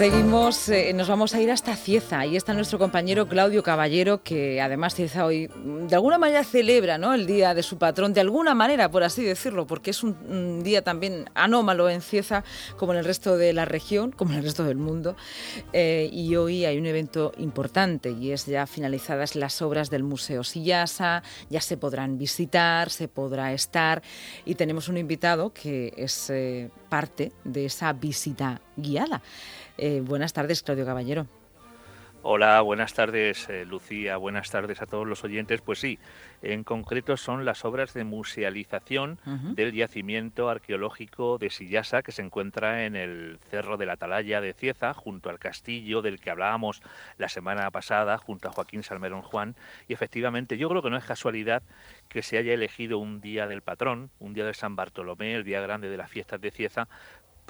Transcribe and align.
Seguimos, 0.00 0.70
eh, 0.70 0.94
nos 0.94 1.08
vamos 1.08 1.34
a 1.34 1.42
ir 1.42 1.50
hasta 1.50 1.76
Cieza. 1.76 2.20
Ahí 2.20 2.34
está 2.34 2.54
nuestro 2.54 2.78
compañero 2.78 3.28
Claudio 3.28 3.62
Caballero, 3.62 4.22
que 4.22 4.58
además 4.58 4.94
Cieza 4.94 5.26
hoy 5.26 5.48
mm, 5.48 5.88
de 5.88 5.94
alguna 5.94 6.16
manera 6.16 6.42
celebra 6.42 6.96
¿no? 6.96 7.12
el 7.12 7.26
día 7.26 7.52
de 7.52 7.62
su 7.62 7.76
patrón, 7.76 8.14
de 8.14 8.22
alguna 8.22 8.54
manera, 8.54 8.90
por 8.90 9.02
así 9.02 9.22
decirlo, 9.22 9.66
porque 9.66 9.90
es 9.90 10.02
un, 10.02 10.62
día 10.62 10.80
también 10.80 11.28
anómalo 11.34 11.90
en 11.90 12.00
Cieza, 12.00 12.44
como 12.78 12.94
en 12.94 13.00
el 13.00 13.04
resto 13.04 13.36
de 13.36 13.52
la 13.52 13.66
región, 13.66 14.10
como 14.10 14.32
en 14.32 14.38
el 14.38 14.44
resto 14.44 14.64
del 14.64 14.78
mundo. 14.78 15.16
Eh, 15.74 16.08
y 16.10 16.34
hoy 16.34 16.64
hay 16.64 16.78
un 16.78 16.86
evento 16.86 17.32
importante 17.36 18.10
y 18.10 18.32
es 18.32 18.46
ya 18.46 18.66
finalizadas 18.66 19.36
las 19.36 19.60
obras 19.60 19.90
del 19.90 20.02
Museo 20.02 20.44
Sillasa, 20.44 21.22
ya 21.50 21.60
se 21.60 21.76
podrán 21.76 22.16
visitar, 22.16 22.88
se 22.88 23.06
podrá 23.06 23.52
estar 23.52 24.00
y 24.46 24.54
tenemos 24.54 24.88
un 24.88 24.96
invitado 24.96 25.52
que 25.52 25.92
es 25.94 26.30
eh, 26.30 26.70
parte 26.88 27.32
de 27.44 27.66
esa 27.66 27.92
visita 27.92 28.62
guiada. 28.78 29.20
Eh, 29.82 30.02
buenas 30.02 30.34
tardes, 30.34 30.62
Claudio 30.62 30.84
Caballero. 30.84 31.26
Hola, 32.22 32.60
buenas 32.60 32.92
tardes 32.92 33.48
eh, 33.48 33.64
Lucía, 33.64 34.18
buenas 34.18 34.50
tardes 34.50 34.82
a 34.82 34.86
todos 34.86 35.06
los 35.06 35.24
oyentes. 35.24 35.62
Pues 35.62 35.78
sí, 35.78 35.98
en 36.42 36.64
concreto 36.64 37.16
son 37.16 37.46
las 37.46 37.64
obras 37.64 37.94
de 37.94 38.04
musealización 38.04 39.18
del 39.54 39.72
yacimiento 39.72 40.50
arqueológico 40.50 41.38
de 41.38 41.48
Sillasa 41.48 42.02
que 42.02 42.12
se 42.12 42.20
encuentra 42.20 42.84
en 42.84 42.94
el 42.94 43.38
Cerro 43.50 43.78
de 43.78 43.86
la 43.86 43.94
Atalaya 43.94 44.42
de 44.42 44.52
Cieza, 44.52 44.92
junto 44.92 45.30
al 45.30 45.38
castillo 45.38 46.02
del 46.02 46.20
que 46.20 46.28
hablábamos 46.28 46.82
la 47.16 47.30
semana 47.30 47.70
pasada, 47.70 48.18
junto 48.18 48.48
a 48.48 48.52
Joaquín 48.52 48.82
Salmerón 48.82 49.22
Juan. 49.22 49.56
Y 49.88 49.94
efectivamente, 49.94 50.58
yo 50.58 50.68
creo 50.68 50.82
que 50.82 50.90
no 50.90 50.98
es 50.98 51.04
casualidad 51.04 51.62
que 52.10 52.22
se 52.22 52.36
haya 52.36 52.52
elegido 52.52 52.98
un 52.98 53.22
día 53.22 53.46
del 53.46 53.62
patrón, 53.62 54.10
un 54.18 54.34
día 54.34 54.44
de 54.44 54.52
San 54.52 54.76
Bartolomé, 54.76 55.36
el 55.36 55.44
día 55.44 55.62
grande 55.62 55.88
de 55.88 55.96
las 55.96 56.10
fiestas 56.10 56.38
de 56.38 56.50
Cieza, 56.50 56.86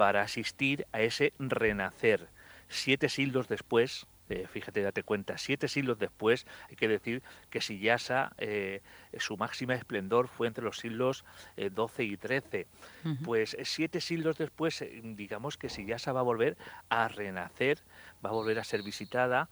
para 0.00 0.22
asistir 0.22 0.86
a 0.92 1.02
ese 1.02 1.34
renacer. 1.38 2.26
Siete 2.70 3.10
siglos 3.10 3.48
después, 3.48 4.06
eh, 4.30 4.46
fíjate, 4.50 4.80
date 4.80 5.02
cuenta, 5.02 5.36
siete 5.36 5.68
siglos 5.68 5.98
después, 5.98 6.46
hay 6.70 6.76
que 6.76 6.88
decir 6.88 7.22
que 7.50 7.60
Sillasa, 7.60 8.32
eh, 8.38 8.80
su 9.18 9.36
máxima 9.36 9.74
esplendor 9.74 10.28
fue 10.28 10.46
entre 10.46 10.64
los 10.64 10.78
siglos 10.78 11.26
eh, 11.58 11.70
y 11.98 12.16
XIII. 12.16 12.66
Pues 13.22 13.58
siete 13.64 14.00
siglos 14.00 14.38
después, 14.38 14.82
digamos 15.02 15.58
que 15.58 15.68
Sillasa 15.68 16.14
va 16.14 16.20
a 16.20 16.22
volver 16.22 16.56
a 16.88 17.08
renacer, 17.08 17.80
va 18.24 18.30
a 18.30 18.32
volver 18.32 18.58
a 18.58 18.64
ser 18.64 18.82
visitada, 18.82 19.50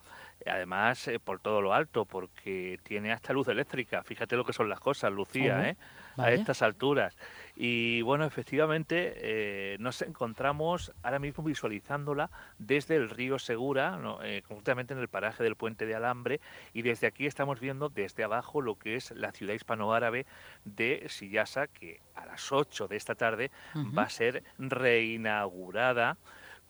además 0.49 1.11
por 1.25 1.41
todo 1.41 1.61
lo 1.61 1.73
alto, 1.73 2.05
porque 2.05 2.79
tiene 2.83 3.13
hasta 3.13 3.33
luz 3.33 3.49
eléctrica. 3.49 4.03
Fíjate 4.03 4.37
lo 4.37 4.45
que 4.45 4.53
son 4.53 4.69
las 4.69 4.81
cosas, 4.81 5.13
Lucía, 5.13 5.71
¿eh? 5.71 5.77
a 6.17 6.33
estas 6.33 6.63
alturas. 6.63 7.17
Y 7.57 8.03
bueno, 8.03 8.25
efectivamente 8.25 9.15
eh, 9.17 9.77
nos 9.81 10.03
encontramos 10.03 10.93
ahora 11.03 11.19
mismo 11.19 11.45
visualizándola 11.45 12.31
desde 12.59 12.97
el 12.97 13.11
río 13.11 13.39
Segura, 13.39 13.99
eh, 14.23 14.43
concretamente 14.47 14.95
en 14.95 15.01
el 15.01 15.09
paraje 15.09 15.43
del 15.43 15.57
puente 15.57 15.87
de 15.87 15.95
Alambre, 15.95 16.41
y 16.73 16.83
desde 16.83 17.07
aquí 17.07 17.27
estamos 17.27 17.61
viendo 17.61 17.89
desde 17.89 18.25
abajo 18.25 18.61
lo 18.61 18.77
que 18.77 18.97
es 18.97 19.11
la 19.13 19.33
ciudad 19.33 19.55
hispanoárabe 19.55 20.27
de 20.65 21.05
Sillasa, 21.09 21.67
que 21.67 22.01
a 22.15 22.27
las 22.27 22.53
8 22.53 22.89
de 22.89 22.97
esta 22.97 23.15
tarde 23.15 23.51
va 23.97 24.03
a 24.03 24.11
ser 24.11 24.43
reinaugurada 24.59 26.17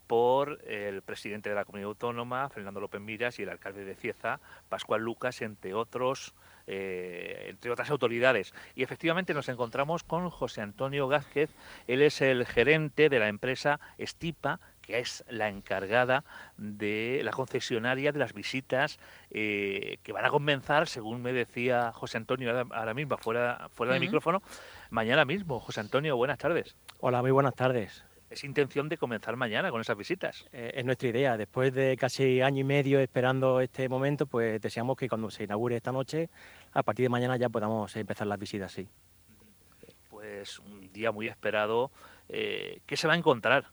por 0.09 0.59
el 0.67 1.03
presidente 1.03 1.51
de 1.51 1.55
la 1.55 1.65
comunidad 1.65 1.91
autónoma, 1.91 2.49
Fernando 2.49 2.81
López 2.81 3.01
Miras, 3.01 3.39
y 3.39 3.43
el 3.45 3.51
alcalde 3.51 3.85
de 3.85 3.95
Cieza, 3.95 4.41
Pascual 4.69 5.03
Lucas, 5.03 5.41
entre 5.43 5.75
otros 5.75 6.35
eh, 6.71 7.47
entre 7.49 7.71
otras 7.71 7.89
autoridades. 7.89 8.53
Y 8.75 8.83
efectivamente 8.83 9.33
nos 9.33 9.49
encontramos 9.49 10.03
con 10.03 10.29
José 10.29 10.61
Antonio 10.61 11.09
Gázquez, 11.09 11.51
él 11.87 12.03
es 12.03 12.21
el 12.21 12.45
gerente 12.45 13.09
de 13.09 13.19
la 13.19 13.29
empresa 13.29 13.81
Estipa, 13.97 14.61
que 14.83 14.99
es 14.99 15.25
la 15.29 15.49
encargada 15.49 16.25
de 16.59 17.23
la 17.25 17.31
concesionaria 17.31 18.13
de 18.13 18.19
las 18.19 18.35
visitas 18.35 18.99
eh, 19.31 19.99
que 20.03 20.13
van 20.13 20.27
a 20.27 20.31
comenzar, 20.31 20.89
según 20.89 21.23
me 21.23 21.33
decía 21.33 21.93
José 21.93 22.19
Antonio 22.19 22.51
ahora 22.71 22.93
mismo, 22.93 23.17
fuera, 23.17 23.69
fuera 23.73 23.95
de 23.95 24.01
micrófono, 24.01 24.43
mañana 24.91 25.25
mismo. 25.25 25.61
José 25.61 25.81
Antonio, 25.81 26.17
buenas 26.17 26.39
tardes. 26.39 26.77
Hola, 27.01 27.23
muy 27.23 27.31
buenas 27.31 27.55
tardes 27.55 28.05
es 28.31 28.45
intención 28.45 28.89
de 28.89 28.99
comenzar 28.99 29.37
mañana 29.37 29.71
con 29.71 29.81
esas 29.81 29.97
visitas. 29.97 30.47
Eh, 30.53 30.73
es 30.75 30.85
nuestra 30.85 31.09
idea. 31.09 31.37
Después 31.37 31.73
de 31.73 31.97
casi 31.97 32.41
año 32.41 32.61
y 32.61 32.65
medio 32.65 33.01
esperando 33.01 33.61
este 33.61 33.89
momento, 33.89 34.27
pues 34.27 34.61
deseamos 34.61 34.97
que 34.97 35.09
cuando 35.09 35.31
se 35.31 35.45
inaugure 35.45 35.77
esta 35.77 35.93
noche, 35.93 36.29
a 36.73 36.83
partir 36.83 37.05
de 37.05 37.09
mañana 37.09 37.37
ya 37.37 37.49
podamos 37.49 37.95
empezar 37.97 38.27
las 38.27 38.39
visitas, 38.39 38.73
sí. 38.73 38.87
Pues 40.11 40.59
un 40.59 40.93
día 40.93 41.11
muy 41.11 41.29
esperado. 41.29 41.91
Eh, 42.29 42.81
¿Qué 42.87 42.97
se 42.97 43.07
va 43.07 43.15
a 43.15 43.17
encontrar 43.17 43.69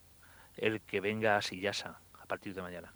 el 0.55 0.81
que 0.81 1.01
venga 1.01 1.37
a 1.37 1.41
Sillasa 1.41 1.99
a 2.21 2.25
partir 2.25 2.53
de 2.53 2.61
mañana? 2.61 2.93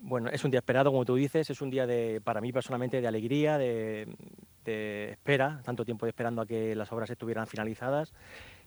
Bueno, 0.00 0.28
es 0.30 0.44
un 0.44 0.50
día 0.50 0.58
esperado, 0.58 0.90
como 0.90 1.04
tú 1.04 1.14
dices, 1.14 1.50
es 1.50 1.60
un 1.60 1.70
día 1.70 1.86
de, 1.86 2.20
para 2.22 2.40
mí 2.40 2.52
personalmente 2.52 3.00
de 3.00 3.08
alegría, 3.08 3.58
de, 3.58 4.14
de 4.64 5.10
espera, 5.10 5.60
tanto 5.64 5.84
tiempo 5.84 6.06
esperando 6.06 6.42
a 6.42 6.46
que 6.46 6.74
las 6.76 6.92
obras 6.92 7.10
estuvieran 7.10 7.46
finalizadas 7.46 8.12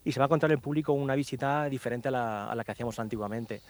y 0.04 0.12
se 0.12 0.20
va 0.20 0.24
a 0.24 0.28
encontrar 0.28 0.50
el 0.52 0.58
público 0.58 0.92
una 0.92 1.14
visita 1.14 1.68
diferente 1.68 2.08
a 2.08 2.54
la, 2.54 2.62
que 2.64 2.72
hacíamos 2.72 2.98
antiguamente. 2.98 3.60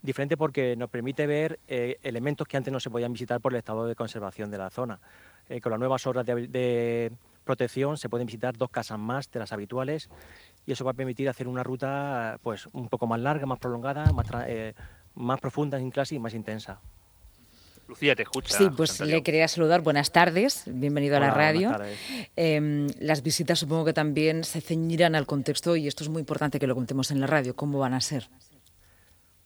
Diferente 0.00 0.36
porque 0.36 0.76
nos 0.76 0.90
permite 0.90 1.26
ver 1.26 1.60
eh, 1.68 1.98
elementos 2.02 2.46
que 2.46 2.56
antes 2.56 2.72
no 2.72 2.80
se 2.80 2.90
podían 2.90 3.12
visitar 3.12 3.40
por 3.40 3.52
el 3.52 3.58
estado 3.58 3.86
de 3.86 3.94
conservación 3.94 4.50
de 4.50 4.58
la 4.58 4.70
zona. 4.70 4.98
Eh, 5.48 5.60
con 5.60 5.70
las 5.70 5.78
nuevas 5.78 6.06
obras 6.06 6.24
de, 6.26 7.12
protección 7.44 7.96
se 7.96 8.08
pueden 8.08 8.26
visitar 8.26 8.56
dos 8.56 8.70
casas 8.70 8.98
más 9.00 9.28
de 9.30 9.40
las 9.40 9.52
habituales 9.52 10.08
y 10.64 10.72
eso 10.72 10.84
va 10.84 10.92
a 10.92 10.94
permitir 10.94 11.28
hacer 11.28 11.48
una 11.48 11.64
ruta 11.64 12.38
pues 12.42 12.68
un 12.72 12.88
poco 12.88 13.08
más 13.08 13.18
larga, 13.18 13.46
más 13.46 13.58
prolongada, 13.58 14.12
más, 14.12 14.26
eh, 14.46 14.74
más 15.16 15.40
profunda 15.40 15.78
en 15.78 15.90
clase 15.90 16.14
y 16.14 16.20
más 16.20 16.34
intensa. 16.34 16.80
Lucía, 17.88 18.14
te 18.14 18.22
escucha. 18.22 18.56
Sí, 18.56 18.68
pues 18.76 19.00
le 19.00 19.22
quería 19.22 19.48
saludar. 19.48 19.80
Buenas 19.82 20.12
tardes, 20.12 20.64
bienvenido 20.66 21.16
a 21.16 21.20
la 21.20 21.30
radio. 21.30 21.76
Em, 22.36 22.86
las 23.00 23.22
visitas 23.22 23.58
supongo 23.58 23.84
que 23.84 23.92
también 23.92 24.44
se 24.44 24.60
ceñirán 24.60 25.14
al 25.14 25.26
contexto 25.26 25.76
y 25.76 25.88
esto 25.88 26.04
es 26.04 26.08
muy 26.08 26.20
importante 26.20 26.58
que 26.58 26.66
lo 26.66 26.74
contemos 26.74 27.10
en 27.10 27.20
la 27.20 27.26
radio. 27.26 27.54
¿Cómo 27.54 27.78
van 27.78 27.94
a 27.94 28.00
ser? 28.00 28.28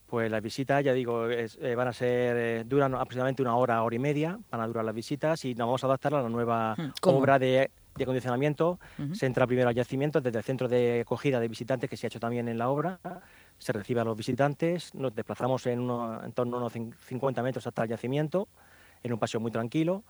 Pues 0.07 0.31
las 0.31 0.41
visitas, 0.41 0.85
ya 0.85 0.93
digo, 0.93 1.29
eh, 1.29 1.75
van 1.75 1.89
a 1.89 1.93
ser, 1.93 2.37
eh, 2.37 2.65
duran 2.65 2.95
aproximadamente 2.95 3.43
una 3.43 3.57
hora, 3.57 3.83
hora 3.83 3.97
y 3.97 3.99
media, 3.99 4.39
van 4.51 4.61
a 4.61 4.67
durar 4.67 4.85
las 4.85 4.95
visitas 4.95 5.45
y 5.45 5.55
nos 5.55 5.67
vamos 5.67 5.83
a 5.83 5.89
adaptar 5.89 6.15
a 6.15 6.23
la 6.23 6.29
nueva 6.29 6.77
hmm, 6.77 6.93
obra 7.03 7.41
de, 7.41 7.71
acondicionamiento. 8.01 8.79
Se 9.15 9.27
entra 9.27 9.47
primero 9.47 9.69
al 9.71 9.75
yacimiento 9.75 10.21
desde 10.21 10.39
el 10.39 10.45
centro 10.45 10.69
de 10.69 11.01
acogida 11.01 11.41
de 11.41 11.49
visitantes 11.49 11.91
que 11.91 11.97
se 11.97 12.07
ha 12.07 12.09
hecho 12.09 12.21
también 12.21 12.47
en 12.47 12.59
la 12.59 12.69
obra 12.69 13.01
se 13.59 13.73
recibe 13.73 14.01
a 14.01 14.05
los 14.05 14.17
visitantes, 14.17 14.95
nos 14.95 15.15
desplazamos 15.15 15.67
en, 15.67 15.81
en 15.81 16.33
torno 16.33 16.57
a 16.57 16.61
unos 16.61 16.73
50 16.73 17.43
metros 17.43 17.67
hasta 17.67 17.83
el 17.83 17.91
yacimiento, 17.91 18.49
en 19.03 19.13
un 19.13 19.19
paseo 19.19 19.41
muy 19.41 19.51
tranquilo, 19.51 20.05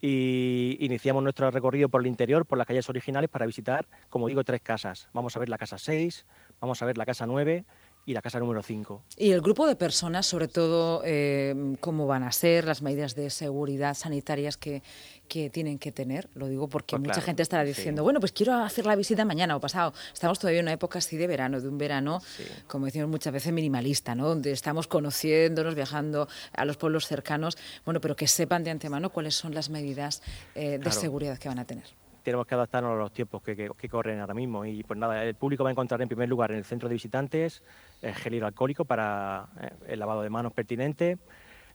y 0.00 0.76
iniciamos 0.80 1.22
nuestro 1.22 1.50
recorrido 1.50 1.88
por 1.88 2.00
el 2.00 2.06
interior, 2.06 2.46
por 2.46 2.56
las 2.56 2.66
calles 2.66 2.88
originales, 2.88 3.28
para 3.30 3.46
visitar, 3.46 3.86
como 4.08 4.28
digo, 4.28 4.44
tres 4.44 4.60
casas. 4.60 5.08
Vamos 5.12 5.36
a 5.36 5.40
ver 5.40 5.48
la 5.48 5.58
casa 5.58 5.76
6, 5.76 6.24
vamos 6.60 6.80
a 6.82 6.86
ver 6.86 6.96
la 6.98 7.04
casa 7.04 7.26
9 7.26 7.64
y 8.08 8.14
la 8.14 8.22
casa 8.22 8.40
número 8.40 8.62
5. 8.62 9.02
¿Y 9.18 9.32
el 9.32 9.42
grupo 9.42 9.66
de 9.66 9.76
personas, 9.76 10.24
sobre 10.24 10.48
todo, 10.48 11.02
eh, 11.04 11.54
cómo 11.78 12.06
van 12.06 12.22
a 12.22 12.32
ser, 12.32 12.64
las 12.64 12.80
medidas 12.80 13.14
de 13.14 13.28
seguridad 13.28 13.92
sanitarias 13.92 14.56
que, 14.56 14.82
que 15.28 15.50
tienen 15.50 15.78
que 15.78 15.92
tener? 15.92 16.30
Lo 16.32 16.48
digo 16.48 16.68
porque 16.68 16.96
pues 16.96 17.06
mucha 17.06 17.20
gente 17.20 17.42
estará 17.42 17.64
diciendo, 17.64 18.02
bueno, 18.02 18.18
pues 18.18 18.32
quiero 18.32 18.54
hacer 18.54 18.86
la 18.86 18.96
visita 18.96 19.26
mañana 19.26 19.54
o 19.56 19.60
pasado. 19.60 19.92
Estamos 20.10 20.38
todavía 20.38 20.60
en 20.60 20.64
una 20.64 20.72
época 20.72 21.00
así 21.00 21.18
de 21.18 21.26
verano, 21.26 21.60
de 21.60 21.68
un 21.68 21.76
verano, 21.76 22.22
como 22.66 22.86
decimos 22.86 23.10
muchas 23.10 23.30
veces, 23.30 23.52
minimalista, 23.52 24.14
¿no? 24.14 24.26
Donde 24.26 24.52
estamos 24.52 24.86
conociéndonos, 24.86 25.74
viajando 25.74 26.28
a 26.54 26.64
los 26.64 26.78
pueblos 26.78 27.06
cercanos, 27.06 27.58
bueno, 27.84 28.00
pero 28.00 28.16
que 28.16 28.26
sepan 28.26 28.64
de 28.64 28.70
antemano 28.70 29.10
cuáles 29.10 29.34
son 29.34 29.52
las 29.52 29.68
medidas 29.68 30.22
eh, 30.54 30.78
de 30.82 30.92
seguridad 30.92 31.36
que 31.36 31.48
van 31.50 31.58
a 31.58 31.66
tener 31.66 31.84
tenemos 32.28 32.46
que 32.46 32.54
adaptarnos 32.54 32.92
a 32.92 32.96
los 32.96 33.10
tiempos 33.10 33.42
que, 33.42 33.88
corren 33.88 34.20
ahora 34.20 34.34
mismo. 34.34 34.64
Y 34.66 34.82
pues 34.82 34.98
nada, 34.98 35.24
el 35.24 35.34
público 35.34 35.64
va 35.64 35.70
a 35.70 35.72
encontrar 35.72 36.02
en 36.02 36.08
primer 36.08 36.28
lugar 36.28 36.50
en 36.50 36.58
el 36.58 36.64
centro 36.64 36.86
de 36.86 36.94
visitantes 36.94 37.62
el 38.02 38.14
gel 38.14 38.34
hidroalcohólico 38.34 38.84
para 38.84 39.48
eh, 39.60 39.70
el 39.88 39.98
lavado 39.98 40.20
de 40.20 40.28
manos 40.28 40.52
pertinente. 40.52 41.16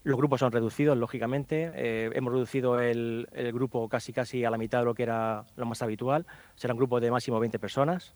Los 0.04 0.16
grupos 0.16 0.38
son 0.40 0.52
reducidos, 0.52 0.96
lógicamente. 0.96 1.72
Eh, 1.74 2.10
hemos 2.14 2.32
reducido 2.32 2.78
el, 2.78 3.26
grupo 3.52 3.88
casi 3.88 4.12
casi 4.12 4.44
a 4.44 4.50
la 4.50 4.58
mitad 4.58 4.80
de 4.80 4.84
lo 4.84 4.94
que 4.94 5.02
era 5.02 5.44
lo 5.56 5.66
más 5.66 5.82
habitual. 5.82 6.24
Será 6.54 6.74
un 6.74 6.78
grupo 6.78 7.00
de 7.00 7.10
máximo 7.10 7.40
20 7.40 7.58
personas 7.58 8.14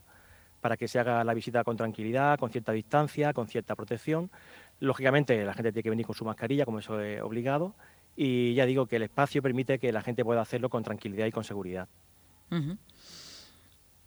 para 0.60 0.76
que 0.76 0.86
se 0.86 1.00
haga 1.00 1.24
la 1.24 1.34
visita 1.34 1.64
con 1.64 1.76
tranquilidad, 1.76 2.38
con 2.38 2.50
cierta 2.50 2.70
distancia, 2.70 3.32
con 3.32 3.48
cierta 3.48 3.74
protección. 3.74 4.30
Lógicamente, 4.78 5.44
la 5.44 5.54
gente 5.54 5.72
tiene 5.72 5.82
que 5.82 5.90
venir 5.90 6.06
con 6.06 6.14
su 6.14 6.24
mascarilla, 6.24 6.64
como 6.64 6.78
eso 6.78 7.00
es 7.00 7.20
obligado. 7.20 7.74
Y 8.14 8.54
ya 8.54 8.64
digo 8.64 8.86
que 8.86 8.96
el 8.96 9.02
espacio 9.02 9.42
permite 9.42 9.78
que 9.78 9.92
la 9.92 10.02
gente 10.02 10.24
pueda 10.24 10.40
hacerlo 10.40 10.68
con 10.68 10.84
tranquilidad 10.84 11.26
y 11.26 11.32
con 11.32 11.42
seguridad. 11.42 11.88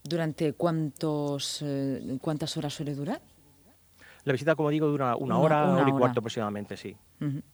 ¿Durante 0.03 0.53
cuántos, 0.53 1.61
eh, 1.61 2.17
cuántas 2.21 2.57
horas 2.57 2.73
suele 2.73 2.95
durar? 2.95 3.21
La 4.23 4.33
visita, 4.33 4.55
como 4.55 4.69
digo, 4.69 4.87
dura 4.87 5.15
una, 5.15 5.39
hora, 5.39 5.63
una, 5.63 5.81
hora 5.81 5.89
y 5.89 5.93
cuarto 5.93 6.19
aproximadamente, 6.19 6.77
sí. 6.77 6.95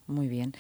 muy 0.08 0.28
bien. 0.28 0.54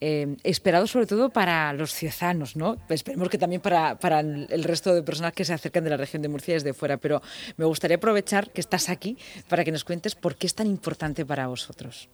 Eh, 0.00 0.36
esperado 0.42 0.86
sobre 0.86 1.06
todo 1.06 1.30
para 1.30 1.72
los 1.72 1.92
ciezanos, 1.92 2.54
¿no? 2.54 2.76
Esperemos 2.88 3.30
que 3.30 3.38
también 3.38 3.62
para, 3.62 3.98
para, 3.98 4.20
el 4.20 4.64
resto 4.64 4.94
de 4.94 5.02
personas 5.02 5.32
que 5.32 5.44
se 5.44 5.54
acercan 5.54 5.84
de 5.84 5.90
la 5.90 5.96
región 5.96 6.20
de 6.20 6.28
Murcia 6.28 6.54
desde 6.54 6.74
fuera, 6.74 6.98
pero 6.98 7.22
me 7.56 7.64
gustaría 7.64 7.96
aprovechar 7.96 8.50
que 8.50 8.60
estás 8.60 8.90
aquí 8.90 9.16
para 9.48 9.64
que 9.64 9.72
nos 9.72 9.84
cuentes 9.84 10.14
por 10.14 10.36
qué 10.36 10.46
es 10.46 10.54
tan 10.54 10.66
importante 10.66 11.24
para 11.24 11.46
vosotros. 11.46 12.08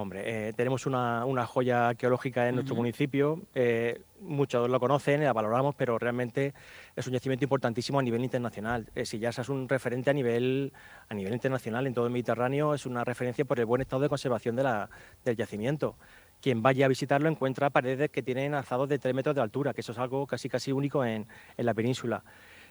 Hombre, 0.00 0.48
eh, 0.48 0.52
tenemos 0.52 0.86
una, 0.86 1.44
joya 1.44 1.88
arqueológica 1.88 2.48
en 2.48 2.54
nuestro 2.54 2.76
municipio, 2.76 3.42
eh, 3.52 4.00
muchos 4.20 4.70
lo 4.70 4.78
conocen, 4.78 5.24
la 5.24 5.32
valoramos, 5.32 5.74
pero 5.74 5.98
realmente 5.98 6.54
es 6.94 7.04
un 7.08 7.14
yacimiento 7.14 7.44
importantísimo 7.44 7.98
a 7.98 8.02
nivel 8.02 8.22
internacional. 8.22 8.86
Eh, 8.94 9.04
Sillasa 9.04 9.42
es 9.42 9.48
un 9.48 9.68
referente 9.68 10.10
a 10.10 10.12
nivel, 10.12 10.72
a 11.08 11.14
nivel 11.14 11.32
internacional 11.32 11.84
en 11.88 11.94
todo 11.94 12.06
el 12.06 12.12
Mediterráneo, 12.12 12.74
es 12.74 12.86
una 12.86 13.02
referencia 13.02 13.44
por 13.44 13.58
el 13.58 13.66
buen 13.66 13.80
estado 13.80 14.00
de 14.02 14.08
conservación 14.08 14.54
de 14.54 14.62
la, 14.62 14.88
del 15.24 15.36
yacimiento. 15.36 15.96
Quien 16.40 16.62
vaya 16.62 16.84
a 16.84 16.88
visitarlo 16.88 17.28
encuentra 17.28 17.68
paredes 17.68 18.08
que 18.10 18.22
tienen 18.22 18.54
alzados 18.54 18.88
de 18.88 19.00
3 19.00 19.12
metros 19.16 19.34
de 19.34 19.42
altura, 19.42 19.74
que 19.74 19.80
eso 19.80 19.90
es 19.90 19.98
algo 19.98 20.28
casi 20.28 20.48
casi 20.48 20.70
único 20.70 21.04
en, 21.04 21.26
en 21.56 21.66
la 21.66 21.74
península. 21.74 22.22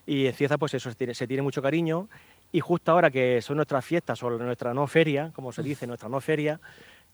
Y 0.07 0.25
en 0.25 0.33
Cieza, 0.33 0.57
pues 0.57 0.73
eso, 0.73 0.89
se 0.89 0.95
tiene, 0.95 1.13
se 1.13 1.27
tiene 1.27 1.43
mucho 1.43 1.61
cariño. 1.61 2.07
Y 2.53 2.61
justo 2.61 2.93
ahora 2.93 3.11
que 3.11 3.41
son 3.41 3.57
nuestras 3.57 3.83
fiestas 3.83 4.23
o 4.23 4.29
nuestra 4.29 4.73
no 4.73 4.87
feria, 4.87 5.31
como 5.35 5.51
se 5.51 5.61
dice, 5.61 5.85
nuestra 5.85 6.07
no 6.07 6.21
feria, 6.21 6.61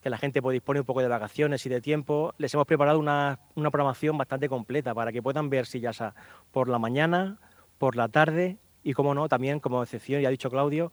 que 0.04 0.10
la 0.10 0.18
gente 0.18 0.42
puede 0.42 0.56
disponer 0.56 0.82
un 0.82 0.86
poco 0.86 1.02
de 1.02 1.08
vacaciones 1.08 1.66
y 1.66 1.70
de 1.70 1.80
tiempo, 1.80 2.34
les 2.38 2.54
hemos 2.54 2.68
preparado 2.68 3.00
una, 3.00 3.40
programación 3.56 4.18
bastante 4.18 4.50
completa 4.50 4.94
para 4.94 5.14
que 5.14 5.24
puedan 5.24 5.50
ver 5.50 5.66
Sillasa 5.66 6.14
por 6.52 6.68
la 6.68 6.78
mañana, 6.78 7.40
por 7.78 7.96
la 7.96 8.10
tarde 8.10 8.58
y, 8.84 8.94
como 8.94 9.16
no, 9.16 9.30
también, 9.30 9.62
como 9.62 9.82
excepción, 9.82 10.22
ya 10.22 10.28
ha 10.28 10.32
dicho 10.32 10.50
Claudio, 10.50 10.92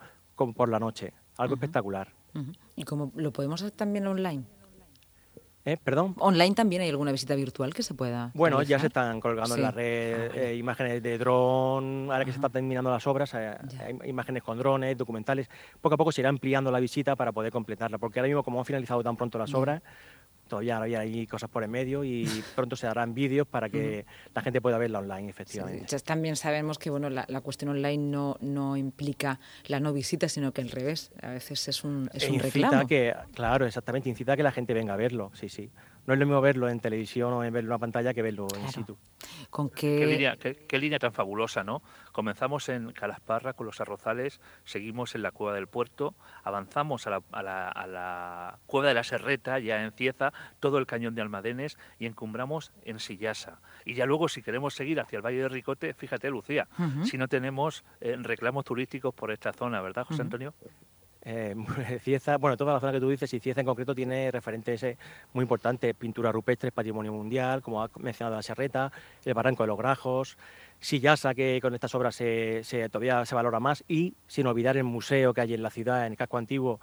por 0.55 0.69
la 0.69 0.79
noche. 0.79 1.13
Algo 1.37 1.55
espectacular. 1.55 2.09
¿Y 2.77 2.85
cómo 2.85 3.13
lo 3.17 3.33
podemos 3.33 3.61
hacer 3.61 3.73
también 3.73 4.07
online? 4.07 4.45
¿Eh? 5.65 5.77
¿Perdón? 5.83 6.15
¿Online 6.19 6.55
también 6.55 6.81
hay 6.81 6.89
alguna 6.89 7.13
visita 7.13 7.35
virtual 7.35 7.75
que 7.75 7.83
se 7.83 7.93
pueda? 7.93 8.31
Bueno, 8.33 8.63
ya 8.63 8.79
se 8.79 8.87
están 8.87 9.21
colgando 9.21 9.57
en 9.57 9.63
la 9.63 9.71
red 9.71 10.31
ah, 10.31 10.35
eh, 10.35 10.57
imágenes 10.57 11.03
de 11.03 11.19
dron, 11.19 12.09
ahora 12.11 12.25
que 12.25 12.31
se 12.31 12.39
están 12.39 12.51
terminando 12.51 12.91
las 12.91 13.07
obras, 13.07 13.35
eh, 13.35 13.59
imágenes 14.07 14.43
con 14.43 14.57
drones, 14.57 14.97
documentales. 14.97 15.51
Poco 15.81 15.97
a 15.97 15.99
poco 15.99 16.13
se 16.13 16.23
irá 16.23 16.31
ampliando 16.31 16.71
la 16.71 16.81
visita 16.81 17.15
para 17.15 17.33
poder 17.33 17.53
completarla, 17.53 17.99
porque 17.99 18.21
ahora 18.21 18.29
mismo 18.29 18.43
como 18.43 18.59
han 18.59 18.65
finalizado 18.65 19.03
tan 19.03 19.17
pronto 19.17 19.39
las 19.39 19.53
obras, 19.53 19.83
todavía 20.51 20.77
había 20.77 21.01
ahí 21.01 21.27
cosas 21.27 21.49
por 21.49 21.65
en 21.65 21.71
medio 21.71 22.05
y 22.05 22.27
pronto 22.55 22.77
se 22.77 22.87
harán 22.87 23.15
vídeos 23.15 23.47
para 23.47 23.71
que 23.71 24.05
la 24.35 24.43
gente 24.43 24.61
pueda 24.61 24.77
verla 24.77 24.99
online, 24.99 25.31
efectivamente. 25.31 25.99
también 26.01 26.37
sabemos 26.37 26.79
que 26.79 26.91
bueno, 26.91 27.09
la, 27.09 27.41
cuestión 27.41 27.71
online 27.71 28.11
no, 28.11 28.37
no 28.41 28.77
implica 28.77 29.41
la 29.67 29.81
no 29.81 29.95
visita, 29.95 30.29
sino 30.29 30.53
que 30.53 30.61
al 30.61 30.71
revés, 30.71 31.13
a 31.23 31.31
veces 31.31 31.69
es 31.69 31.85
un, 31.85 32.11
es 32.13 32.29
un 32.29 32.35
incita 32.35 32.85
Que, 32.85 33.15
claro, 33.33 33.65
exactamente, 33.65 34.11
incita 34.11 34.35
a 34.35 34.37
que 34.37 34.43
la 34.43 34.53
gente 34.53 34.75
venga 34.75 34.93
a 34.93 34.97
verlo, 34.97 35.31
sí, 35.35 35.49
sí 35.49 35.71
no 36.07 36.15
es 36.15 36.21
lo 36.21 36.27
mismo 36.27 36.41
verlo 36.41 36.69
en 36.69 36.81
televisión 36.81 37.33
o 37.33 37.45
en 37.45 37.53
verlo 37.53 37.69
en 37.69 37.73
una 37.73 37.79
pantalla 37.79 38.15
que 38.15 38.23
verlo 38.23 38.47
en 38.57 38.69
situ. 38.69 38.97
¿Con 39.51 39.71
qué... 39.71 40.07
línea, 40.07 40.37
qué, 40.37 40.79
línea, 40.79 40.99
tan 40.99 41.13
fabulosa, 41.13 41.65
¿no? 41.65 41.83
Comenzamos 42.13 42.69
en 42.69 42.93
Calasparra 42.93 43.53
con 43.53 43.67
los 43.67 43.81
arrozales, 43.81 44.41
seguimos 44.65 45.15
en 45.15 45.23
la 45.23 45.31
Cueva 45.31 45.55
del 45.55 45.67
Puerto, 45.67 46.15
avanzamos 46.43 47.07
a 47.07 47.11
la, 47.11 48.59
Cueva 48.67 48.89
de 48.89 48.95
la 48.95 49.05
Serreta, 49.05 49.59
ya 49.59 49.83
en 49.83 49.93
Cieza, 49.93 50.33
todo 50.59 50.79
el 50.79 50.87
cañón 50.87 51.15
de 51.15 51.23
Almadenes 51.23 51.79
y 51.99 52.07
encumbramos 52.07 52.73
en 52.85 52.99
Sillasa. 52.99 53.61
Y 53.85 53.95
ya 53.95 54.07
luego, 54.07 54.29
si 54.29 54.43
queremos 54.43 54.75
seguir 54.75 55.01
hacia 55.01 55.17
el 55.17 55.23
Valle 55.23 55.43
de 55.43 55.49
Ricote, 55.49 55.95
fíjate, 55.95 56.31
Lucía, 56.31 56.69
si 57.05 57.19
no 57.19 57.29
tenemos 57.29 57.85
eh, 58.01 58.17
reclamos 58.19 58.65
turísticos 58.65 59.15
por 59.15 59.31
esta 59.31 59.53
zona, 59.53 59.81
¿verdad, 59.81 60.05
José 60.05 60.23
Antonio? 60.23 60.55
Eh, 61.23 61.55
Cieza, 62.03 62.39
bueno, 62.39 62.57
toda 62.57 62.75
la 62.75 62.81
zona 62.81 62.93
que 62.93 63.01
tú 63.01 63.09
dices, 63.09 63.33
y 63.35 63.41
Cieza 63.41 63.61
en 63.61 63.67
concreto 63.67 63.95
tiene 63.95 64.31
referentes 64.31 64.83
eh, 64.83 64.97
muy 65.33 65.43
importantes, 65.43 65.95
pintura 65.95 66.33
rupestre, 66.33 66.73
patrimonio 66.73 67.13
mundial, 67.13 67.63
como 67.63 67.83
ha 67.83 67.91
mencionado 67.99 68.37
la 68.37 68.43
Serreta, 68.43 68.91
el 69.25 69.35
Barranco 69.35 69.63
de 69.63 69.69
los 69.69 69.79
Grajos, 69.79 70.39
Sillasa, 70.79 71.35
que 71.35 71.59
con 71.61 71.75
estas 71.75 71.95
obras 71.95 72.15
se, 72.15 72.63
todavía 72.91 73.25
se 73.27 73.35
valora 73.35 73.61
más, 73.61 73.85
y 73.87 74.15
sin 74.27 74.47
olvidar 74.47 74.77
el 74.77 74.85
museo 74.85 75.35
que 75.35 75.43
hay 75.43 75.55
en 75.55 75.63
la 75.63 75.71
ciudad, 75.71 76.07
en 76.07 76.13
el 76.13 76.19
casco 76.19 76.39
antiguo, 76.39 76.81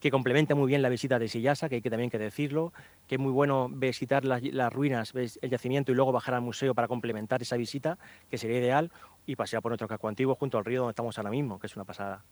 que 0.00 0.10
complementa 0.12 0.54
muy 0.54 0.68
bien 0.68 0.82
la 0.82 0.90
visita 0.90 1.18
de 1.18 1.26
Sillasa, 1.26 1.68
que 1.68 1.76
hay 1.76 1.82
que 1.82 1.90
también 1.90 2.10
que 2.10 2.18
decirlo, 2.18 2.72
que 3.08 3.16
es 3.16 3.20
muy 3.20 3.32
bueno 3.32 3.68
visitar 3.68 4.24
las, 4.24 4.72
ruinas, 4.72 5.12
el 5.14 5.50
yacimiento 5.50 5.90
y 5.90 5.96
luego 5.96 6.12
bajar 6.12 6.34
al 6.34 6.42
museo 6.42 6.72
para 6.72 6.86
complementar 6.86 7.42
esa 7.42 7.56
visita, 7.56 7.98
que 8.30 8.38
sería 8.38 8.58
ideal, 8.58 8.92
y 9.26 9.34
pasear 9.34 9.60
por 9.60 9.70
nuestro 9.70 9.88
casco 9.88 10.08
antiguo 10.08 10.36
junto 10.36 10.56
al 10.56 10.64
río 10.64 10.80
donde 10.82 10.92
estamos 10.92 11.18
ahora 11.18 11.30
mismo, 11.30 11.58
que 11.58 11.66
es 11.66 11.74
una 11.74 11.84
pasada 11.84 12.22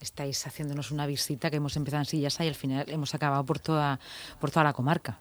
estáis 0.00 0.46
haciéndonos 0.46 0.90
una 0.90 1.06
visita 1.06 1.50
que 1.50 1.56
hemos 1.56 1.76
empezado 1.76 2.02
en 2.02 2.06
Sillasa 2.06 2.44
y 2.44 2.48
al 2.48 2.54
final 2.54 2.84
hemos 2.88 3.14
acabado 3.14 3.44
por 3.44 3.58
toda, 3.58 3.98
por 4.40 4.50
toda 4.50 4.64
la 4.64 4.72
comarca. 4.72 5.18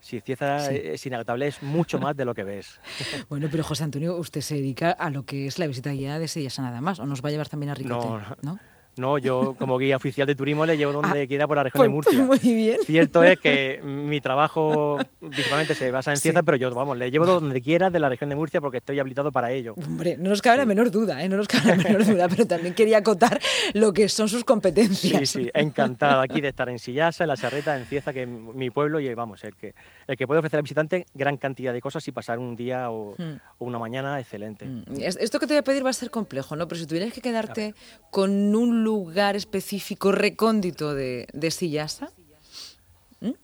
Sí, 0.00 0.20
Cieza 0.20 0.70
es 0.70 1.06
inagotable, 1.06 1.46
es 1.46 1.62
mucho 1.62 1.98
más 1.98 2.14
de 2.14 2.26
lo 2.26 2.34
que 2.34 2.44
ves. 2.44 2.78
bueno, 3.30 3.48
pero 3.50 3.64
José 3.64 3.84
Antonio, 3.84 4.16
usted 4.16 4.42
se 4.42 4.56
dedica 4.56 4.90
a 4.90 5.08
lo 5.08 5.24
que 5.24 5.46
es 5.46 5.58
la 5.58 5.66
visita 5.66 5.92
guiada 5.92 6.18
de 6.18 6.28
Sillasa 6.28 6.60
nada 6.60 6.82
más, 6.82 6.98
o 7.00 7.06
nos 7.06 7.24
va 7.24 7.30
a 7.30 7.32
llevar 7.32 7.48
también 7.48 7.70
a 7.70 7.74
Ricote, 7.74 8.06
¿no? 8.06 8.18
¿no? 8.42 8.52
No, 8.52 8.60
yo 8.96 9.54
como 9.58 9.78
guía 9.78 9.96
oficial 9.96 10.26
de 10.26 10.34
turismo 10.34 10.66
le 10.66 10.76
llevo 10.76 10.92
donde 10.92 11.22
ah, 11.22 11.26
quiera 11.26 11.46
por 11.46 11.56
la 11.56 11.64
región 11.64 11.82
de 11.82 11.90
pues, 11.90 12.14
Murcia. 12.14 12.24
Muy 12.24 12.54
bien. 12.54 12.78
Cierto 12.84 13.22
es 13.22 13.38
que 13.38 13.80
mi 13.82 14.20
trabajo 14.20 14.98
principalmente 15.20 15.74
se 15.74 15.90
basa 15.90 16.10
en 16.10 16.18
Cieza, 16.18 16.42
pero 16.42 16.56
yo, 16.56 16.72
vamos, 16.74 16.96
le 16.96 17.10
llevo 17.10 17.26
donde 17.26 17.60
quiera 17.60 17.90
de 17.90 17.98
la 17.98 18.08
región 18.08 18.30
de 18.30 18.36
Murcia 18.36 18.60
porque 18.60 18.78
estoy 18.78 18.98
habilitado 18.98 19.32
para 19.32 19.52
ello. 19.52 19.74
Hombre, 19.76 20.16
no 20.18 20.30
nos 20.30 20.42
cabe 20.42 20.58
la 20.58 20.66
menor 20.66 20.90
duda, 20.90 21.22
¿eh? 21.22 21.28
No 21.28 21.36
nos 21.36 21.48
cabe 21.48 21.76
la 21.76 21.76
menor 21.76 22.04
duda, 22.04 22.28
pero 22.28 22.46
también 22.46 22.74
quería 22.74 22.98
acotar 22.98 23.40
lo 23.72 23.92
que 23.92 24.08
son 24.08 24.28
sus 24.28 24.44
competencias. 24.44 25.28
Sí, 25.28 25.44
sí, 25.44 25.50
encantado 25.54 26.20
aquí 26.20 26.40
de 26.40 26.48
estar 26.48 26.68
en 26.68 26.78
Sillasa, 26.78 27.24
en 27.24 27.28
La 27.28 27.36
Serreta, 27.36 27.76
en 27.76 27.86
Cieza, 27.86 28.12
que 28.12 28.22
es 28.22 28.28
mi 28.28 28.70
pueblo, 28.70 29.00
y 29.00 29.12
vamos, 29.14 29.42
el 29.44 29.54
que, 29.54 29.74
el 30.06 30.16
que 30.16 30.26
puede 30.26 30.38
ofrecer 30.38 30.58
al 30.58 30.62
visitante 30.62 31.06
gran 31.14 31.36
cantidad 31.36 31.72
de 31.72 31.80
cosas 31.80 32.06
y 32.08 32.12
pasar 32.12 32.38
un 32.38 32.56
día 32.56 32.90
o, 32.90 33.14
hmm. 33.16 33.36
una 33.58 33.78
mañana 33.78 34.20
excelente. 34.20 34.66
Hmm. 34.66 34.84
Esto 34.98 35.38
que 35.38 35.46
te 35.46 35.54
voy 35.54 35.58
a 35.58 35.64
pedir 35.64 35.84
va 35.84 35.90
a 35.90 35.94
ser 35.94 36.10
complejo, 36.10 36.56
¿no? 36.56 36.68
Pero 36.68 36.80
si 36.80 36.86
tuvieras 36.86 37.12
que 37.12 37.20
quedarte 37.20 37.74
con 38.10 38.54
un 38.54 38.83
lugar 38.84 39.36
específico 39.36 40.12
recóndito 40.12 40.94
de, 40.94 41.26
de 41.32 41.50
Sillasa? 41.50 42.10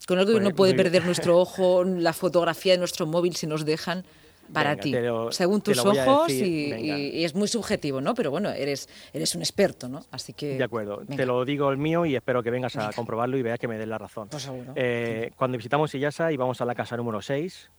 Con 0.06 0.19
algo 0.19 0.34
que 0.34 0.40
no 0.40 0.54
puede 0.54 0.75
perder 0.75 1.04
nuestro 1.04 1.38
ojo, 1.40 1.84
la 1.84 2.12
fotografía 2.12 2.72
de 2.72 2.78
nuestro 2.78 3.06
móvil 3.06 3.34
si 3.34 3.46
nos 3.46 3.64
dejan 3.64 4.04
para 4.52 4.76
ti, 4.76 4.94
según 5.30 5.61
tus 5.61 5.78
ojos 5.78 6.30
y, 6.30 7.25
es 7.25 7.35
muy 7.35 7.49
subjetivo, 7.49 8.00
¿no? 8.00 8.14
Pero 8.14 8.30
bueno, 8.30 8.50
eres, 8.50 8.88
eres 9.12 9.35
un 9.35 9.42
experto, 9.42 9.88
¿no? 9.88 10.04
Así 10.11 10.32
que... 10.32 10.56
De 10.59 10.64
acuerdo, 10.64 11.02
te 11.04 11.25
lo 11.25 11.44
digo 11.44 11.70
el 11.70 11.78
mío 11.78 12.04
y 12.04 12.16
espero 12.16 12.42
que 12.42 12.50
vengas 12.50 12.76
a 12.76 12.92
comprobarlo 12.92 13.37
y 13.37 13.42
veas 13.42 13.59
que 13.59 13.68
me 13.68 13.78
des 13.78 13.87
la 13.87 13.99
razón. 13.99 14.28
Pues 14.28 14.50
eh, 14.75 15.30
cuando 15.37 15.56
visitamos 15.56 15.90
Sillasa 15.90 16.32
y 16.32 16.37
vamos 16.37 16.61
a 16.61 16.64
la 16.64 16.75
casa 16.75 16.97
número 16.97 17.23
6, 17.23 17.70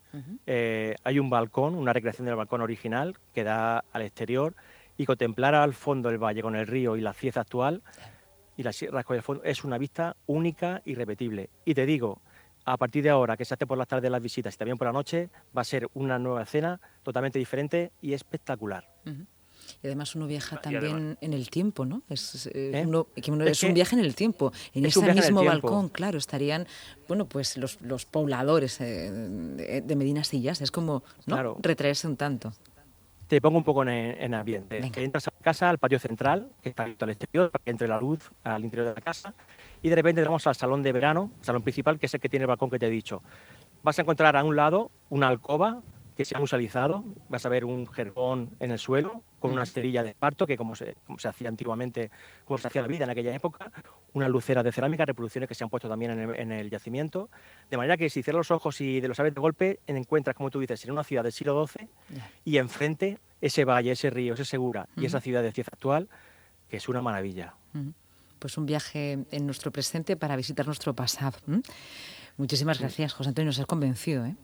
eh, 0.48 0.96
hay 1.04 1.20
un 1.20 1.30
balcón, 1.30 1.76
una 1.76 1.94
recreación 1.94 2.26
del 2.26 2.36
balcón 2.36 2.62
original 2.62 3.18
que 3.34 3.44
da 3.44 3.84
al 3.92 4.02
exterior 4.02 4.56
y 4.98 5.06
contemplar 5.06 5.56
al 5.56 5.74
fondo 5.74 6.10
el 6.10 6.18
valle 6.18 6.42
con 6.42 6.56
el 6.56 6.68
río 6.68 6.96
y 6.96 7.02
la 7.02 7.14
cieza 7.14 7.42
actual 7.42 7.82
y 8.58 8.64
la 8.64 8.74
Sierra 8.74 9.04
de 9.08 9.22
Fondo 9.22 9.44
es 9.44 9.64
una 9.64 9.78
vista 9.78 10.16
única 10.28 10.82
y 10.86 10.96
repetible. 10.96 11.50
Y 11.66 11.74
te 11.74 11.86
digo, 11.86 12.22
a 12.66 12.78
partir 12.78 13.04
de 13.04 13.10
ahora, 13.10 13.38
que 13.38 13.46
se 13.46 13.54
hace 13.54 13.66
por 13.66 13.78
las 13.78 13.88
tardes 13.88 14.12
las 14.12 14.22
visitas 14.22 14.54
y 14.54 14.58
también 14.58 14.78
por 14.78 14.88
la 14.88 14.94
noche, 14.94 15.30
va 15.56 15.62
a 15.62 15.66
ser 15.66 15.90
una 15.94 16.20
nueva 16.20 16.44
escena 16.44 16.80
totalmente 17.04 17.40
diferente 17.40 17.92
y 18.02 18.14
espectacular. 18.14 18.88
Y 19.84 19.88
además 19.88 20.16
uno 20.16 20.28
viaja 20.28 20.60
también 20.60 21.18
en 21.22 21.34
el 21.34 21.50
tiempo, 21.50 21.86
¿no? 21.86 22.02
Es, 22.10 22.48
eh, 22.48 22.72
¿Eh? 22.74 23.06
es, 23.46 23.64
un 23.64 23.74
viaje 23.74 23.96
en 23.96 24.04
el 24.04 24.16
tiempo. 24.16 24.52
En 24.74 24.86
ese 24.86 25.14
mismo 25.14 25.44
balcón, 25.44 25.90
claro, 25.90 26.18
estarían, 26.18 26.68
bueno, 27.08 27.26
pues 27.26 27.58
los, 27.58 27.80
los 27.82 28.06
pobladores 28.06 28.82
eh, 28.82 29.82
de, 29.84 29.96
Medina 29.96 30.24
Sillas. 30.24 30.62
Es 30.62 30.72
como, 30.72 31.04
¿no? 31.26 31.58
Retraerse 31.62 32.08
un 32.08 32.18
tanto 32.18 32.54
te 33.32 33.40
pongo 33.40 33.58
un 33.58 33.64
poco 33.64 33.86
en, 33.88 34.34
ambiente. 34.34 34.82
Entras 34.98 35.30
a 35.30 35.32
la 35.32 35.42
casa, 35.42 35.70
al 35.70 35.78
patio 35.78 36.00
central, 36.00 36.50
que 36.62 36.68
está 36.68 36.84
abierto 36.84 37.06
al 37.06 37.12
exterior, 37.12 37.50
para 37.50 37.64
que 37.64 37.72
entre 37.72 37.88
la 37.88 37.98
luz 37.98 38.30
al 38.44 38.62
interior 38.62 38.90
de 38.90 38.96
la 38.96 39.00
casa, 39.00 39.34
y 39.82 39.88
de 39.88 39.96
repente 39.96 40.20
entramos 40.20 40.46
al 40.48 40.56
salón 40.56 40.84
de 40.84 40.92
verano, 40.92 41.32
salón 41.40 41.62
principal, 41.62 41.98
que 41.98 42.08
es 42.08 42.14
el 42.14 42.20
que 42.20 42.28
tiene 42.28 42.44
el 42.44 42.48
balcón 42.48 42.70
que 42.70 42.78
te 42.78 42.88
he 42.88 42.90
dicho. 42.90 43.24
Vas 43.84 43.98
a 43.98 44.02
encontrar 44.02 44.36
a 44.36 44.44
un 44.44 44.58
lado 44.58 44.92
una 45.10 45.30
alcoba 45.30 45.82
que 46.22 46.26
se 46.26 46.38
ha 46.38 46.40
musealizado, 46.40 47.04
vas 47.30 47.44
a 47.48 47.50
ver 47.50 47.66
un 47.66 47.88
jergón 47.88 48.52
en 48.60 48.70
el 48.70 48.78
suelo 48.78 49.24
con 49.40 49.52
una 49.52 49.64
esterilla 49.64 50.04
de 50.04 50.10
esparto, 50.10 50.46
que 50.46 50.56
como 50.56 50.76
se, 50.76 50.96
como 51.08 51.18
se 51.18 51.28
hacía 51.28 51.50
antiguamente, 51.50 52.12
como 52.46 52.60
se 52.60 52.68
hacía 52.68 52.84
la 52.84 52.88
vida 52.88 53.06
en 53.06 53.10
aquella 53.10 53.34
época, 53.34 53.72
una 54.14 54.30
lucera 54.30 54.62
de 54.62 54.72
cerámica, 54.72 55.04
reproducciones 55.04 55.48
que 55.48 55.56
se 55.56 55.64
han 55.64 55.72
puesto 55.72 55.90
también 55.90 56.12
en 56.12 56.52
el, 56.52 56.70
yacimiento, 56.70 57.32
de 57.72 57.78
manera 57.78 57.98
que 57.98 58.08
si 58.12 58.22
cierras 58.22 58.50
los 58.50 58.52
ojos 58.52 58.80
y 58.82 59.02
de 59.02 59.08
los 59.08 59.20
aves 59.20 59.34
de 59.34 59.42
golpe, 59.42 59.80
encuentras, 59.88 60.36
como 60.36 60.52
tú 60.52 60.60
dices, 60.60 60.86
en 60.86 60.92
una 60.92 61.04
ciudad 61.04 61.24
del 61.24 61.32
siglo 61.32 61.66
XII 61.66 61.88
y 62.46 62.58
enfrente 62.58 63.18
ese 63.42 63.66
valle, 63.66 63.94
ese 63.94 64.12
río, 64.12 64.36
ese 64.36 64.46
Segura 64.46 64.88
y 64.96 65.06
esa 65.06 65.22
ciudad 65.22 65.42
de 65.42 65.52
Cieza 65.52 65.72
actual, 65.74 66.08
que 66.70 66.78
es 66.78 66.88
una 66.88 67.02
maravilla. 67.02 67.56
Pues 68.38 68.60
un 68.60 68.68
viaje 68.68 69.26
en 69.32 69.46
nuestro 69.48 69.72
presente 69.72 70.16
para 70.16 70.36
visitar 70.36 70.68
nuestro 70.68 70.94
pasado. 70.94 71.40
Muchísimas 72.38 72.80
gracias, 72.80 73.14
José 73.14 73.30
Antonio, 73.30 73.48
nos 73.48 73.58
has 73.58 73.66
convencido. 73.66 74.24
¿eh? 74.24 74.36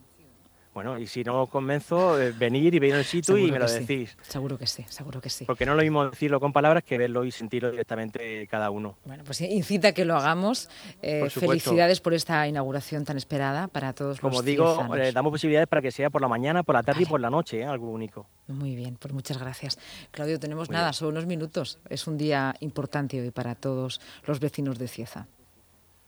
Bueno, 0.78 1.00
y 1.00 1.08
si 1.08 1.24
no 1.24 1.42
os 1.42 1.50
convenzo, 1.50 2.22
eh, 2.22 2.32
venir 2.34 2.76
y 2.76 2.78
venir 2.78 2.98
al 2.98 3.04
sitio 3.04 3.36
y 3.36 3.52
me 3.52 3.58
lo 3.58 3.68
decís. 3.68 4.16
Seguro 4.22 4.60
que 4.60 4.68
sí, 4.68 4.86
seguro 4.90 5.20
que 5.20 5.32
sí. 5.32 5.44
Porque 5.46 5.66
no 5.66 5.74
lo 5.74 5.82
mismo 5.82 6.08
decirlo 6.08 6.40
con 6.40 6.54
palabras 6.54 6.84
que 6.84 7.00
verlo 7.00 7.26
y 7.26 7.32
sentirlo 7.32 7.72
directamente 7.72 8.46
cada 8.46 8.70
uno. 8.70 8.96
Bueno, 9.04 9.24
pues 9.26 9.42
incita 9.42 9.94
que 9.94 10.06
lo 10.06 10.16
hagamos. 10.16 10.70
Eh, 11.02 11.32
felicidades 11.32 12.00
por 12.00 12.14
esta 12.14 12.48
inauguración 12.48 13.06
tan 13.06 13.18
esperada 13.18 13.68
para 13.70 13.94
todos 13.94 14.20
Como 14.20 14.36
los 14.36 14.46
digo, 14.46 14.96
eh, 14.96 15.12
damos 15.12 15.32
posibilidades 15.32 15.68
para 15.68 15.82
que 15.82 15.90
sea 15.90 16.12
por 16.12 16.22
la 16.22 16.28
mañana, 16.28 16.62
por 16.62 16.76
la 16.76 16.84
tarde 16.84 17.02
y 17.02 17.06
por 17.08 17.22
la 17.22 17.32
noche, 17.32 17.66
algo 17.66 17.90
único. 17.90 18.28
Muy 18.46 18.76
bien, 18.76 18.98
pues 18.98 19.16
muchas 19.16 19.40
gracias. 19.40 19.80
Claudio, 20.12 20.40
tenemos 20.40 20.70
nada, 20.70 20.94
solo 20.94 21.10
unos 21.10 21.26
minutos. 21.26 21.80
Es 21.90 22.06
un 22.06 22.20
día 22.20 22.54
importante 22.60 23.20
hoy 23.20 23.32
para 23.32 23.56
todos 23.56 24.00
los 24.28 24.40
vecinos 24.40 24.78
de 24.78 24.88
Cieza. 24.88 25.26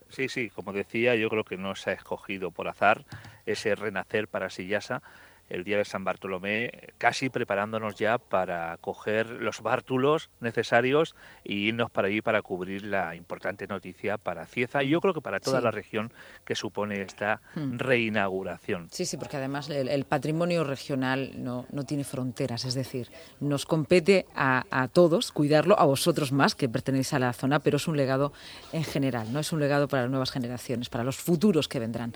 Sí, 0.09 0.27
sí, 0.27 0.49
como 0.49 0.73
decía, 0.73 1.15
yo 1.15 1.29
creo 1.29 1.43
que 1.43 1.57
no 1.57 1.75
se 1.75 1.91
ha 1.91 1.93
escogido 1.93 2.51
por 2.51 2.67
azar 2.67 3.05
ese 3.45 3.75
renacer 3.75 4.27
para 4.27 4.49
Sillasa 4.49 5.01
el 5.49 5.63
día 5.63 5.77
de 5.77 5.85
San 5.85 6.03
Bartolomé, 6.03 6.71
casi 6.97 7.29
preparándonos 7.29 7.95
ya 7.95 8.17
para 8.17 8.77
coger 8.77 9.27
los 9.29 9.61
bártulos 9.61 10.29
necesarios 10.39 11.15
y 11.43 11.67
irnos 11.67 11.89
para 11.89 12.07
allí 12.07 12.21
para 12.21 12.41
cubrir 12.41 12.85
la 12.85 13.15
importante 13.15 13.67
noticia 13.67 14.17
para 14.17 14.45
Cieza 14.45 14.83
y 14.83 14.89
yo 14.89 15.01
creo 15.01 15.13
que 15.13 15.21
para 15.21 15.39
toda 15.39 15.61
la 15.61 15.71
región 15.71 16.13
que 16.45 16.55
supone 16.55 17.01
esta 17.01 17.41
hmm. 17.55 17.77
reinauguración. 17.77 18.87
Sí, 18.91 19.05
sí, 19.05 19.17
porque 19.17 19.37
además 19.37 19.69
el, 19.69 20.05
patrimonio 20.05 20.63
regional 20.63 21.31
no, 21.35 21.65
no, 21.71 21.83
tiene 21.83 22.03
fronteras, 22.03 22.65
es 22.65 22.73
decir, 22.73 23.11
nos 23.39 23.65
compete 23.65 24.25
a, 24.35 24.65
a, 24.71 24.87
todos 24.87 25.31
cuidarlo, 25.31 25.79
a 25.79 25.85
vosotros 25.85 26.31
más 26.31 26.55
que 26.55 26.69
pertenecéis 26.69 27.13
a 27.13 27.19
la 27.19 27.33
zona, 27.33 27.59
pero 27.59 27.77
es 27.77 27.87
un 27.87 27.97
legado 27.97 28.33
en 28.73 28.83
general, 28.83 29.31
no 29.31 29.39
es 29.39 29.51
un 29.51 29.59
legado 29.59 29.87
para 29.87 30.03
las 30.03 30.11
nuevas 30.11 30.31
generaciones, 30.31 30.89
para 30.89 31.03
los 31.03 31.17
futuros 31.17 31.67
que 31.67 31.79
vendrán. 31.79 32.13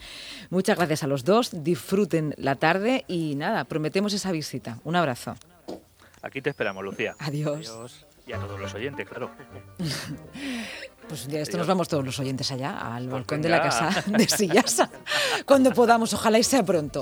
Muchas 0.50 0.78
gracias 0.78 1.04
a 1.04 1.08
los 1.08 1.24
dos, 1.24 1.64
disfruten 1.64 2.34
la 2.38 2.56
tarde 2.56 3.06
y 3.08 3.23
y 3.32 3.36
nada, 3.36 3.64
prometemos 3.66 4.14
esa 4.14 4.32
visita. 4.32 4.78
Un 4.84 4.96
abrazo. 4.96 5.36
Aquí 6.22 6.42
te 6.42 6.50
esperamos, 6.50 6.84
Lucía. 6.84 7.16
Adiós. 7.20 8.06
Y 8.26 8.32
a 8.32 8.40
todos 8.40 8.60
los 8.60 8.74
oyentes, 8.74 9.08
claro. 9.08 9.30
Pues 11.08 11.28
ya 11.28 11.42
esto 11.42 11.58
nos 11.58 11.68
vamos 11.68 11.90
todos 11.90 12.06
los 12.06 12.18
oyentes 12.20 12.50
allá, 12.52 12.96
al 12.96 13.04
pues 13.04 13.12
balcón 13.12 13.42
de 13.42 13.50
la 13.50 13.62
casa 13.62 14.04
de 14.08 14.26
Sillasa, 14.26 14.90
cuando 15.46 15.74
podamos, 15.74 16.14
ojalá 16.14 16.40
y 16.40 16.44
sea 16.44 16.64
pronto. 16.64 17.02